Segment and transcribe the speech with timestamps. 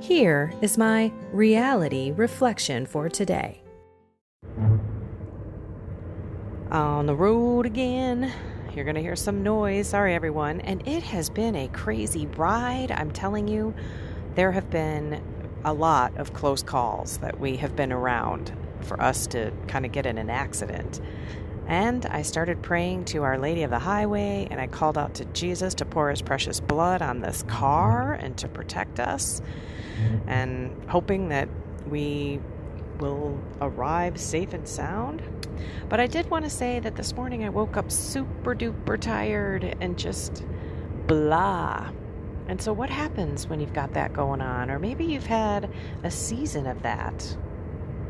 [0.00, 3.62] Here is my reality reflection for today.
[6.70, 8.32] On the road again.
[8.74, 9.88] You're going to hear some noise.
[9.88, 10.60] Sorry, everyone.
[10.60, 12.90] And it has been a crazy ride.
[12.92, 13.74] I'm telling you,
[14.34, 15.22] there have been
[15.64, 19.92] a lot of close calls that we have been around for us to kind of
[19.92, 21.00] get in an accident.
[21.66, 25.24] And I started praying to Our Lady of the Highway, and I called out to
[25.26, 29.40] Jesus to pour his precious blood on this car and to protect us,
[30.26, 31.48] and hoping that
[31.88, 32.40] we
[32.98, 35.22] will arrive safe and sound.
[35.88, 39.76] But I did want to say that this morning I woke up super duper tired
[39.80, 40.44] and just
[41.06, 41.90] blah.
[42.48, 44.70] And so, what happens when you've got that going on?
[44.70, 45.70] Or maybe you've had
[46.04, 47.36] a season of that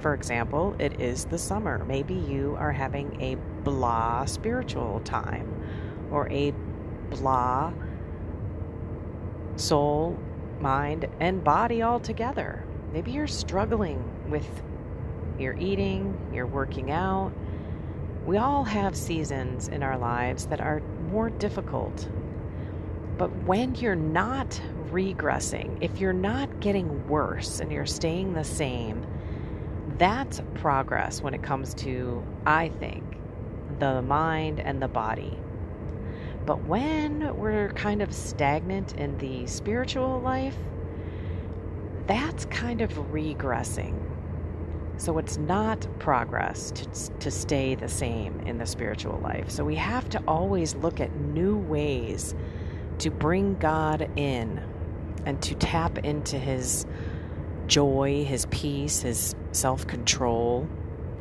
[0.01, 1.85] for example, it is the summer.
[1.85, 5.53] Maybe you are having a blah spiritual time
[6.11, 6.53] or a
[7.11, 7.73] blah
[9.57, 10.19] soul,
[10.61, 12.65] mind, and body all together.
[12.93, 14.49] Maybe you're struggling with
[15.39, 17.33] your eating, your working out.
[18.25, 22.09] We all have seasons in our lives that are more difficult.
[23.19, 29.07] But when you're not regressing, if you're not getting worse and you're staying the same,
[29.99, 33.05] that's progress when it comes to, I think,
[33.79, 35.39] the mind and the body.
[36.47, 40.57] But when we're kind of stagnant in the spiritual life,
[42.07, 44.01] that's kind of regressing.
[44.97, 49.51] So it's not progress to, to stay the same in the spiritual life.
[49.51, 52.35] So we have to always look at new ways
[53.01, 54.63] to bring God in
[55.27, 56.87] and to tap into His
[57.67, 60.67] joy, His peace, His self control,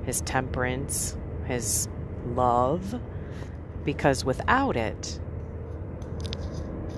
[0.06, 1.88] his temperance, his
[2.28, 3.00] love,
[3.86, 5.20] because without it,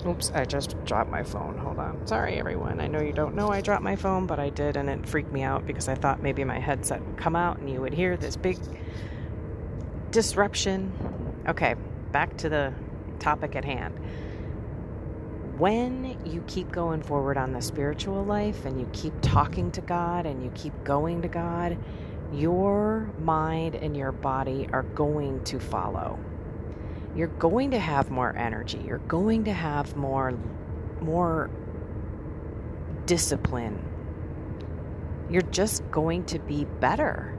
[0.06, 1.58] Oops, I just dropped my phone.
[1.58, 2.08] Hold on.
[2.08, 2.80] Sorry, everyone.
[2.80, 5.34] I know you don't know I dropped my phone, but I did, and it freaked
[5.34, 8.16] me out because I thought maybe my headset would come out and you would hear
[8.16, 8.58] this big
[10.12, 10.94] disruption.
[11.48, 11.76] Okay,
[12.14, 12.74] back to the
[13.20, 14.00] topic at hand
[15.58, 20.28] when you keep going forward on the spiritual life and you keep talking to God
[20.28, 21.78] and you keep going to God,
[22.32, 26.20] your mind and your body are going to follow.
[27.18, 28.80] You're going to have more energy.
[28.86, 30.38] You're going to have more
[31.02, 31.50] more
[33.08, 33.84] discipline.
[35.30, 37.36] You're just going to be better.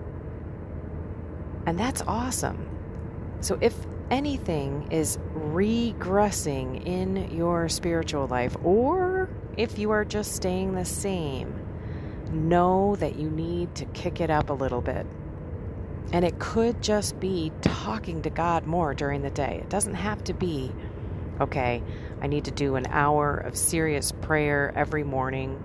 [1.65, 2.69] And that's awesome.
[3.41, 3.75] So if
[4.11, 11.55] anything is regressing in your spiritual life, or if you are just staying the same,
[12.33, 15.07] know that you need to kick it up a little bit.
[16.13, 19.61] And it could just be talking to God more during the day.
[19.63, 20.73] It doesn't have to be,
[21.41, 21.83] okay,
[22.23, 25.63] I need to do an hour of serious prayer every morning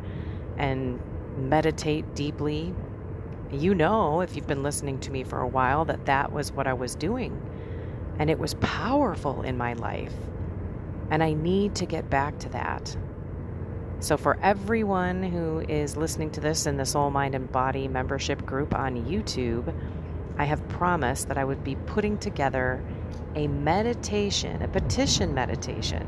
[0.58, 1.00] and
[1.38, 2.74] meditate deeply.
[3.52, 6.68] You know, if you've been listening to me for a while, that that was what
[6.68, 7.40] I was doing
[8.20, 10.14] and it was powerful in my life.
[11.10, 12.96] And I need to get back to that.
[14.00, 18.46] So, for everyone who is listening to this in the Soul, Mind, and Body membership
[18.46, 19.74] group on YouTube,
[20.38, 22.84] I have promised that I would be putting together
[23.36, 26.04] a meditation, a petition meditation,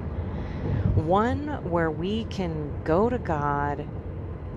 [0.95, 3.87] one where we can go to God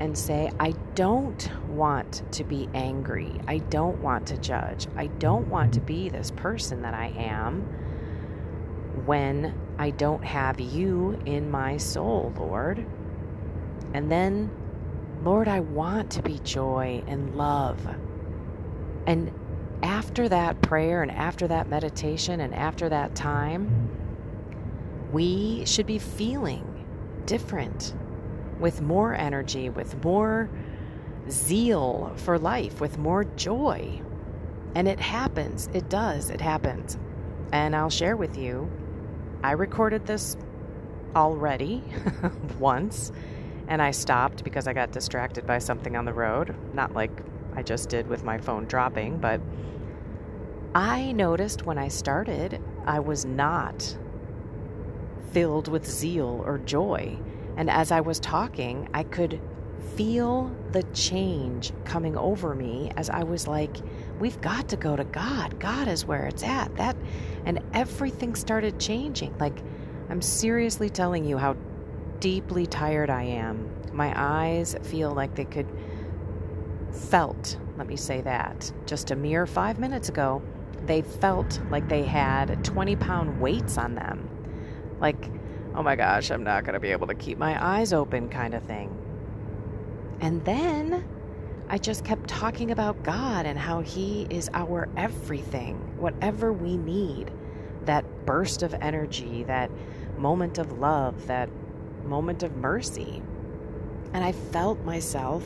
[0.00, 3.40] and say, I don't want to be angry.
[3.48, 4.86] I don't want to judge.
[4.96, 7.62] I don't want to be this person that I am
[9.04, 12.84] when I don't have you in my soul, Lord.
[13.94, 14.50] And then,
[15.22, 17.80] Lord, I want to be joy and love.
[19.06, 19.32] And
[19.82, 23.90] after that prayer and after that meditation and after that time,
[25.12, 26.86] we should be feeling
[27.26, 27.94] different
[28.58, 30.48] with more energy, with more
[31.30, 34.02] zeal for life, with more joy.
[34.74, 35.68] And it happens.
[35.72, 36.30] It does.
[36.30, 36.98] It happens.
[37.52, 38.70] And I'll share with you
[39.42, 40.36] I recorded this
[41.14, 41.84] already
[42.58, 43.12] once
[43.68, 46.56] and I stopped because I got distracted by something on the road.
[46.74, 47.12] Not like
[47.54, 49.40] I just did with my phone dropping, but
[50.74, 53.96] I noticed when I started, I was not
[55.32, 57.18] filled with zeal or joy.
[57.56, 59.40] And as I was talking, I could
[59.96, 63.76] feel the change coming over me as I was like,
[64.20, 65.58] we've got to go to God.
[65.58, 66.74] God is where it's at.
[66.76, 66.96] That
[67.44, 69.36] and everything started changing.
[69.38, 69.58] Like
[70.08, 71.56] I'm seriously telling you how
[72.20, 73.68] deeply tired I am.
[73.92, 75.66] My eyes feel like they could
[76.92, 78.72] felt, let me say that.
[78.86, 80.42] Just a mere 5 minutes ago,
[80.86, 84.28] they felt like they had 20 pound weights on them.
[85.00, 85.30] Like,
[85.74, 88.54] oh my gosh, I'm not going to be able to keep my eyes open, kind
[88.54, 88.96] of thing.
[90.20, 91.04] And then
[91.68, 97.30] I just kept talking about God and how He is our everything, whatever we need.
[97.84, 99.70] That burst of energy, that
[100.16, 101.48] moment of love, that
[102.04, 103.22] moment of mercy.
[104.12, 105.44] And I felt myself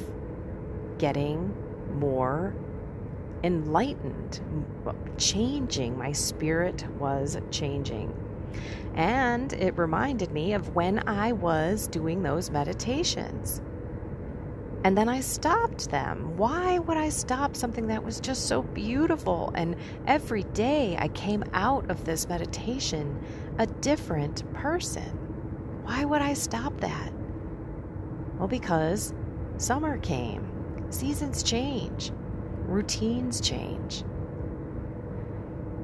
[1.02, 1.52] getting
[1.98, 2.54] more
[3.42, 4.40] enlightened,
[5.18, 5.98] changing.
[5.98, 8.14] My spirit was changing.
[8.94, 13.60] And it reminded me of when I was doing those meditations.
[14.84, 16.36] And then I stopped them.
[16.36, 19.50] Why would I stop something that was just so beautiful?
[19.56, 19.74] And
[20.06, 23.18] every day I came out of this meditation
[23.58, 25.18] a different person.
[25.82, 27.12] Why would I stop that?
[28.38, 29.12] Well, because
[29.56, 30.61] summer came,
[30.92, 32.12] seasons change,
[32.66, 34.04] routines change.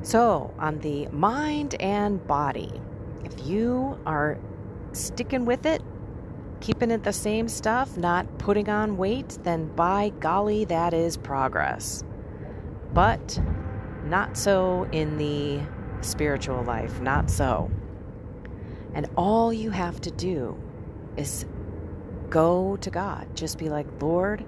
[0.03, 2.81] So, on the mind and body,
[3.25, 4.39] if you are
[4.93, 5.83] sticking with it,
[6.61, 12.05] keeping it the same stuff, not putting on weight, then by golly, that is progress.
[12.93, 13.41] But
[14.05, 15.61] not so in the
[16.01, 17.71] spiritual life, not so.
[18.95, 20.61] And all you have to do
[21.17, 21.45] is
[22.31, 23.35] go to God.
[23.35, 24.45] Just be like, Lord,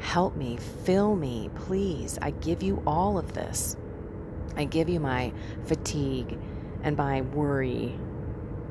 [0.00, 2.18] help me, fill me, please.
[2.20, 3.76] I give you all of this.
[4.56, 5.32] I give you my
[5.66, 6.38] fatigue
[6.82, 7.98] and my worry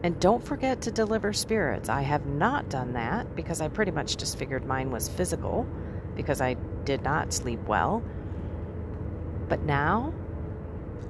[0.04, 1.90] and don't forget to deliver spirits.
[1.90, 5.68] I have not done that because I pretty much just figured mine was physical
[6.16, 6.56] because I
[6.86, 8.02] did not sleep well.
[9.50, 10.14] But now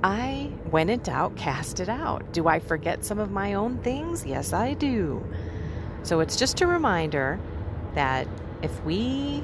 [0.04, 2.31] I, when in doubt, cast it out.
[2.33, 4.25] Do I forget some of my own things?
[4.25, 5.24] Yes, I do.
[6.04, 7.39] So it's just a reminder
[7.94, 8.27] that
[8.63, 9.44] if we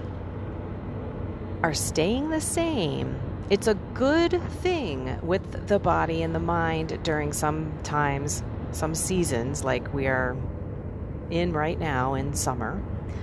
[1.66, 3.20] are staying the same,
[3.50, 9.64] it's a good thing with the body and the mind during some times some seasons
[9.64, 10.38] like we are
[11.32, 12.80] in right now in summer.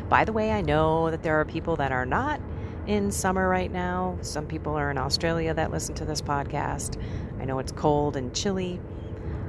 [0.09, 2.41] By the way, I know that there are people that are not
[2.89, 4.19] in summer right now.
[4.23, 7.01] Some people are in Australia that listen to this podcast.
[7.41, 8.81] I know it's cold and chilly,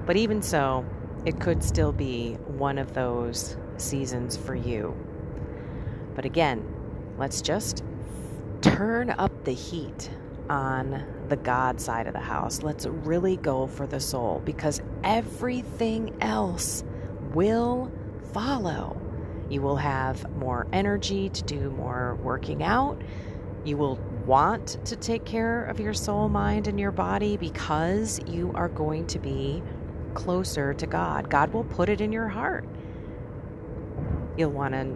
[0.05, 0.85] but even so,
[1.25, 4.95] it could still be one of those seasons for you.
[6.13, 6.63] But again,
[7.17, 7.83] let's just
[8.63, 10.09] turn up the heat
[10.49, 12.63] on the God side of the house.
[12.63, 16.83] Let's really go for the soul because everything else
[17.33, 17.91] will
[18.31, 18.99] follow.
[19.49, 23.01] You will have more energy to do more working out.
[23.65, 28.51] You will want to take care of your soul, mind, and your body because you
[28.55, 29.61] are going to be
[30.13, 31.29] closer to God.
[31.29, 32.65] God will put it in your heart.
[34.37, 34.95] You'll want to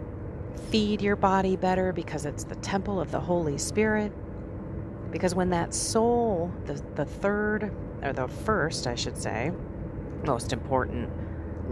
[0.70, 4.12] feed your body better because it's the temple of the Holy Spirit.
[5.10, 7.72] Because when that soul, the, the third,
[8.02, 9.52] or the first, I should say,
[10.24, 11.10] most important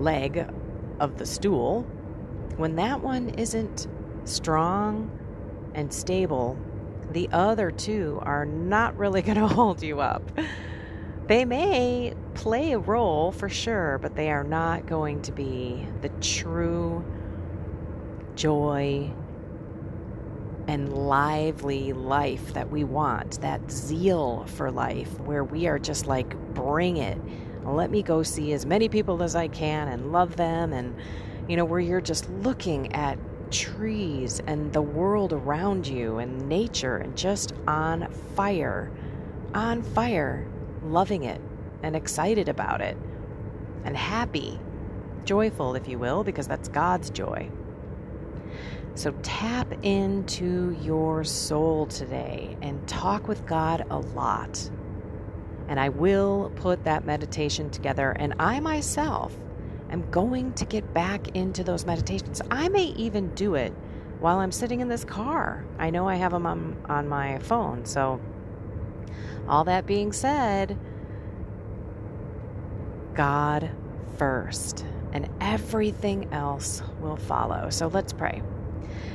[0.00, 0.48] leg
[1.00, 1.82] of the stool,
[2.56, 3.86] when that one isn't
[4.24, 5.10] strong
[5.74, 6.58] and stable,
[7.12, 10.22] the other two are not really going to hold you up.
[11.26, 16.08] They may play a role for sure, but they are not going to be the
[16.20, 17.04] true
[18.36, 19.10] joy
[20.68, 26.36] and lively life that we want, that zeal for life, where we are just like,
[26.54, 27.18] bring it.
[27.64, 30.72] Let me go see as many people as I can and love them.
[30.72, 30.96] And,
[31.48, 33.18] you know, where you're just looking at
[33.50, 38.90] trees and the world around you and nature and just on fire,
[39.54, 40.46] on fire,
[40.82, 41.40] loving it
[41.82, 42.96] and excited about it
[43.84, 44.58] and happy,
[45.24, 47.48] joyful, if you will, because that's God's joy.
[48.94, 54.70] So tap into your soul today and talk with God a lot.
[55.68, 58.12] And I will put that meditation together.
[58.12, 59.36] And I myself
[59.90, 62.40] am going to get back into those meditations.
[62.50, 63.74] I may even do it
[64.20, 65.64] while I'm sitting in this car.
[65.78, 67.84] I know I have them on, on my phone.
[67.84, 68.20] So
[69.48, 70.78] all that being said,
[73.14, 73.70] God
[74.16, 74.84] first,
[75.16, 77.70] and everything else will follow.
[77.70, 78.42] So let's pray.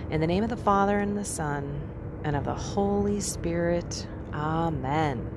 [0.10, 1.80] In the name of the Father, and the Son,
[2.24, 5.30] and of the Holy Spirit, Amen.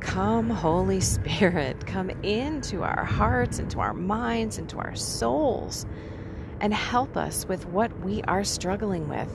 [0.00, 5.84] Come, Holy Spirit, come into our hearts, into our minds, into our souls,
[6.60, 9.28] and help us with what we are struggling with.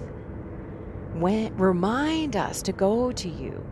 [1.13, 3.63] When, remind us to go to you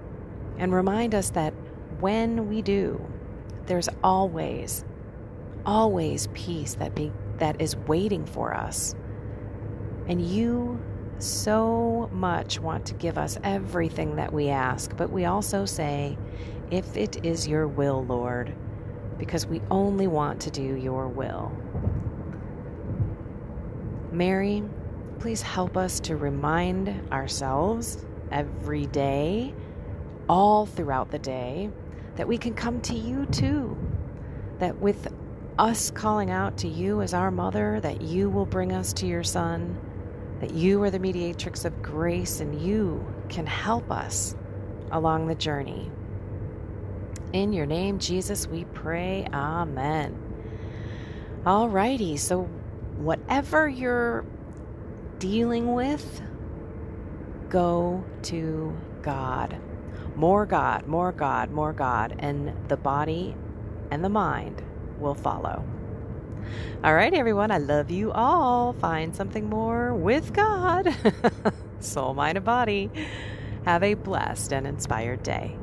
[0.59, 1.55] and remind us that
[1.99, 3.03] when we do,
[3.65, 4.85] there's always,
[5.67, 8.95] always peace that be that is waiting for us.
[10.07, 10.81] And you
[11.19, 16.17] so much want to give us everything that we ask, but we also say,
[16.71, 18.55] if it is your will, Lord,
[19.19, 21.51] because we only want to do your will.
[24.11, 24.63] Mary,
[25.19, 29.53] please help us to remind ourselves every day
[30.29, 31.69] all throughout the day,
[32.15, 33.77] that we can come to you too.
[34.59, 35.07] That with
[35.57, 39.23] us calling out to you as our mother, that you will bring us to your
[39.23, 39.79] son,
[40.39, 44.35] that you are the mediatrix of grace and you can help us
[44.91, 45.91] along the journey.
[47.33, 49.27] In your name, Jesus, we pray.
[49.33, 50.17] Amen.
[51.45, 52.17] All righty.
[52.17, 52.43] So,
[52.97, 54.25] whatever you're
[55.19, 56.21] dealing with,
[57.49, 59.59] go to God
[60.17, 63.35] more God, more God, more God, and the body
[63.91, 64.63] and the mind
[64.99, 65.63] will follow.
[66.83, 68.73] All right, everyone, I love you all.
[68.73, 70.95] Find something more with God,
[71.79, 72.89] soul, mind, and body.
[73.65, 75.57] Have a blessed and inspired day.